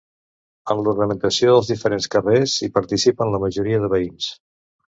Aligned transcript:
En 0.75 0.79
l'ornamentació 0.85 1.51
dels 1.51 1.69
diferents 1.73 2.09
carrers 2.17 2.57
hi 2.63 2.71
participen 2.81 3.33
la 3.35 3.43
majoria 3.47 3.85
de 3.87 3.95
veïns. 3.95 4.35